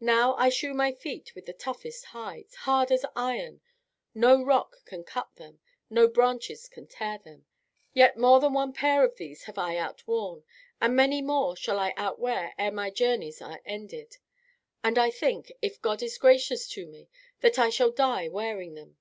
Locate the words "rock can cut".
4.42-5.36